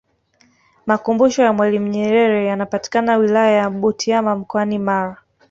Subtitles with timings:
[0.85, 5.15] makumbusho ya mwalimu nyerere yanapatika wilaya ya butiama mkoani mara